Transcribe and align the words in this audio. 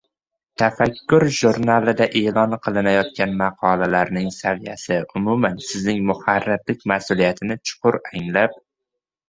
–“Tafakkur” 0.59 1.25
jurnalida 1.39 2.07
e’lon 2.21 2.55
qilinayotgan 2.63 3.37
maqolalarning 3.43 4.33
saviyasi, 4.39 4.99
umuman, 5.21 5.63
sizning 5.69 6.03
muharrirlik 6.11 6.85
mas’uliyatini 6.95 7.63
chuqur 7.73 8.03
anglab 8.09 8.61